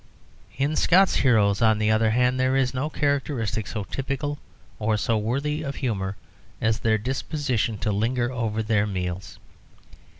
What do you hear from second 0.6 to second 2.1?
Scott's heroes, on the other